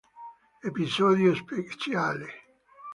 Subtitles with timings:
[0.69, 2.29] Episodio speciale